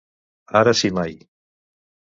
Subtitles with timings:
[0.61, 1.15] Ara si mai.